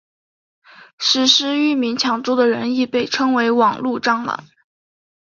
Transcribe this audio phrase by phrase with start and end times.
[0.97, 4.45] 实施域名抢注的人亦被称为网路蟑螂。